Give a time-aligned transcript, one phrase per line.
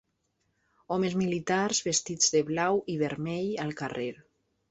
[0.95, 4.11] Homes militars vestits de blau i vermell al carrer.